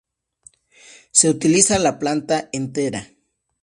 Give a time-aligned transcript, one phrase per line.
[1.11, 3.07] Se utiliza la planta entera.